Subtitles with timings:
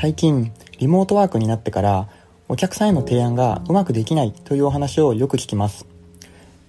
[0.00, 2.08] 最近リモートワークになってから
[2.48, 5.86] お客さんへの提案がうまくできないというお話をよく聞きます。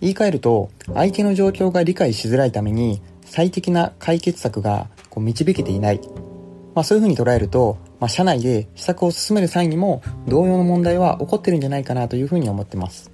[0.00, 6.00] 言い換えると相手の状況が理解しづらいために最適な解決策がこう導けていない、
[6.76, 13.10] まあ、そういうふうに捉えると、まあ、社内で施策を進める際にも同様の問題は起こってるんじゃないかなというふうに思ってます、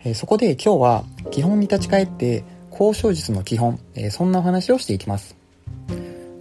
[0.00, 2.42] えー、そこで今日は基本に立ち返って
[2.72, 5.35] 交渉術の基本、えー、そんなお話をしていきます。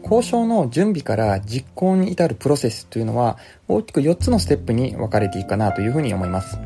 [0.05, 3.37] 交渉の準備から実行に至るプロセスというのは
[3.67, 6.59] 大きく4つのステップに分かれていくかなというふうに思います。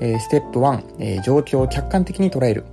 [0.00, 2.64] えー、ステップ1、えー、状況を客観的に捉える。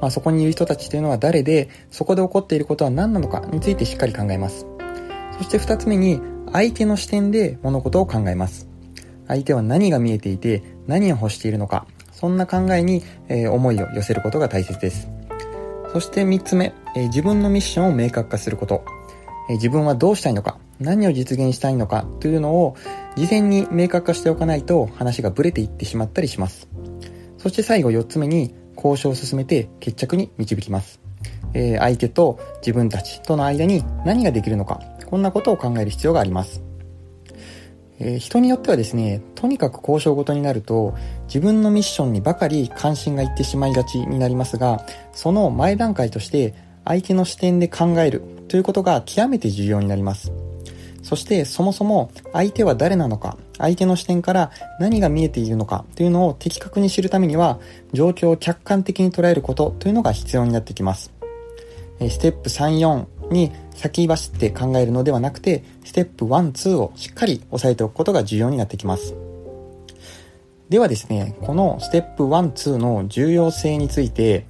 [0.00, 4.66] まあ、そこにいる人たちというのは誰で、そこで起こっていることは何なのかについてしっかり考えます。
[5.38, 6.20] そして2つ目に、
[6.52, 8.68] 相手の視点で物事を考えます。
[9.28, 15.08] 相手は何が見えていて、何を欲しているのか、そんな考えに、えー、思いを寄せることが大切です。
[15.92, 18.82] そして3つ目、え自分のミッションを明確化すること。
[19.48, 22.76] 自分はどうしたいのか、何を実現したいのかというのを
[23.16, 26.68] 事前に明確化しておかないと話がブレていってしまったりします。
[27.38, 31.00] そして最後4つ目に交渉を進めて決着に導きます。
[31.54, 36.62] えー、相手と自分たちとの間に何ができるのか、こんなことを考える必要があります。
[37.98, 40.94] え、人によってはですね、とにかく交渉ごとになると、
[41.26, 48.22] 自分のミッションにばかり関心がいってしまいがちになりますが、その前段階として相手の視点で考える
[48.52, 50.30] ということが極めて重要になります。
[51.02, 57.60] そしてそもそも相手は誰なのか、相手の視点から何が見えているのかというのを的確に知るためには、
[57.94, 61.10] 状況を客観的に捉えることというのが必要になってきます。
[61.98, 69.14] ステップ3、4に先走って考えるのではなくて、ステップ1、2をしっかり押さえておくことが重要になってきます。
[70.68, 74.44] ではですね、このステップ1、2の重要性について、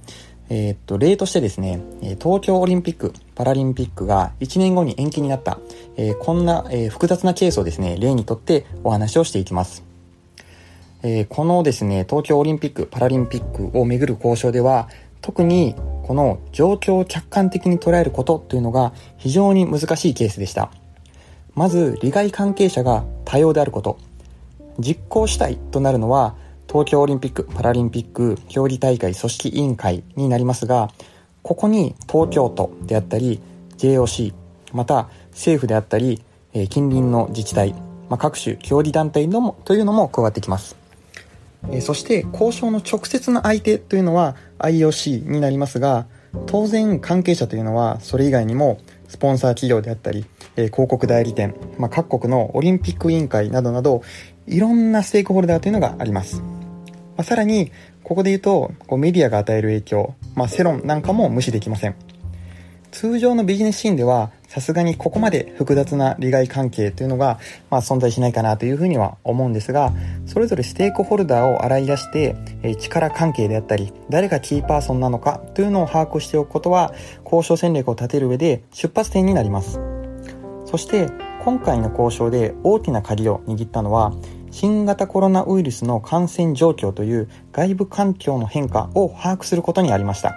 [0.49, 1.79] えー、っと、例としてですね、
[2.21, 5.59] 東京オリンピック、パラリンピックが1年後に延期になった、
[5.95, 9.83] えー、こんな、えー、複雑なケースをですね、例にとってお話をしていきます。
[11.01, 14.89] えー、このですね、東京オリンピック、パラリンピックをめぐる交渉では、
[15.21, 20.69] 特にこの状況を客観的に捉えることというのが非常に難しいケースでした。
[21.55, 23.97] まず、利害関係者が多様であること。
[24.79, 26.35] 実行主体となるのは、
[26.73, 30.89] 東京オリンピック・パラリンピック競技大会組織委員会になりますが、
[31.43, 33.39] ここに東京都であったり、
[33.77, 34.33] JOC、
[34.73, 37.73] また政府であったり、え近隣の自治体、
[38.09, 40.75] まあ、各種競技団体のもというのも加わってきます。
[41.69, 46.07] えそして交渉の直接の相手というのは IOC になりますが、
[46.47, 50.25] 当然関係者というのはそれ以外にもスポンサー企業であったり、
[50.55, 54.01] え広告代理店、まあ、各国のオリンピック委員会などなど
[54.47, 56.41] いろんなステークホルダーというのがあります。
[57.15, 57.71] まあ、さらに、
[58.03, 61.95] ここで言うと、こうメディアが与える影響、まあ、世論なんかも無視できません。
[62.93, 67.39] 通常のビジネスシーンでは、さすがにここまで複雑な利害関係というのが、
[67.71, 69.91] まあ、存在しないかなというふうには思うんですが、
[70.27, 76.93] それぞれステークホルダーを洗い出して、え力関係であったり、誰がキーパーソンなのかというのを把握しておくことは、
[77.23, 79.79] 交渉戦略を立てる上で出発点になります。
[80.65, 81.09] そして、
[81.43, 84.13] 今回の交渉で大きな鍵を握ったのは、
[84.53, 90.35] 新型コロナウイルスの感染状況という外部環境の変化を把握することにありました。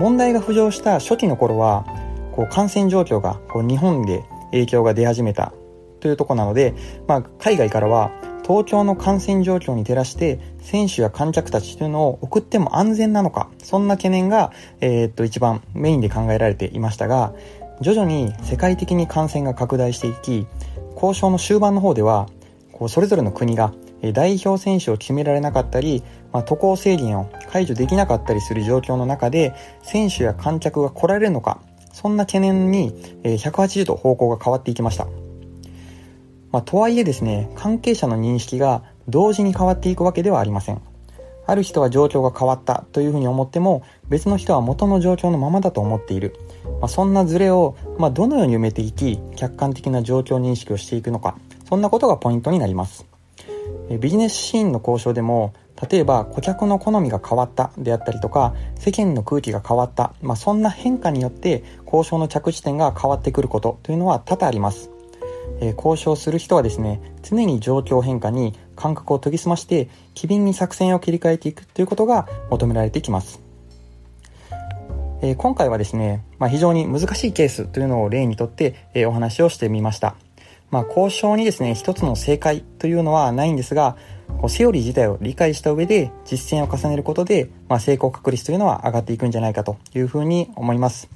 [0.00, 1.86] 問題が浮上した初期の頃は
[2.32, 5.54] こう感染状況がこう日本で影響が出始めた
[6.00, 6.74] というとこなので、
[7.06, 8.10] まあ、海外からは
[8.42, 17.32] 東京の感染状況に照らして選手や観客たちというのを送っても安全なのかそんな懸念が、えー、っと一番メインで考えられていましたが
[17.80, 20.46] 徐々に世界的に感染が拡大していき
[20.94, 22.28] 交渉の終盤の方では
[22.76, 23.72] こうそれぞれの国が
[24.12, 31.62] 代表選手を決められなかったり、まあ、渡航制限を解除できなかったりする状況の中で選手や観客が来られるのか
[31.94, 32.92] そんな懸念に
[33.22, 35.06] 180度方向が変わっていきました、
[36.52, 40.82] まあ、とはいえですね関係者の認識が同時に変わっていくわけではありません。
[41.48, 46.34] ある人は状況が変わったというふうに思っても別の人は元の状況のままだと思っている、
[46.80, 51.38] まあ、そんなズレを、まあ、どのように埋めていき客観的な状況認識をしていくのか。
[51.68, 53.06] そんなことがポイントになります。
[54.00, 55.52] ビジネスシーンの交渉でも、
[55.90, 64.90] 例えば顧客の好みが変わったであったりとか、世間の空気が変わった、まあ、そんな変化によって交渉の着地点が変わってくることというのは多々あります。
[65.60, 73.40] え、交渉する人はですね、常に状況変化に感覚を研ぎ澄まして、機敏に作戦を切り替えていくということが求められてきます。
[75.22, 80.16] え、今回はですね、まあ、非常に難しいケースというのを例にとって、え、お話をしてみました。
[80.70, 83.96] まあ、交渉にですね、一つの正解というのはないんですが、
[84.40, 91.08] こうセオリー自体を理解した上で実践を重ねることで、まあ、成功確率というのは上がっていくんじゃないかというふうに思います。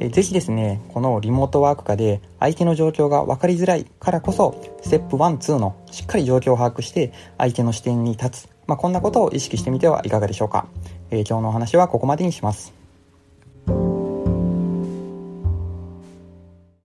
[0.00, 8.48] えぜひですね、このリモートワーク化で相手の状況が分かりづらいからこそ、ステップ1、2のしっかり状況を把握して相手の視点に立つ。
[8.66, 10.66] まあ、こんなことを意識してみてはいかがでしょうか。
[11.10, 12.77] えー、今日のお話はここまでにします。